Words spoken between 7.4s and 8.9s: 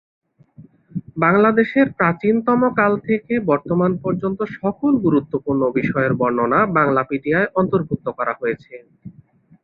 অন্তর্ভুক্ত করা হয়েছে।